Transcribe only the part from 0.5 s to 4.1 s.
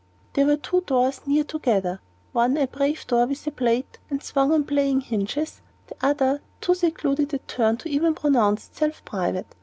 two doors near together, one a brave door with a plate,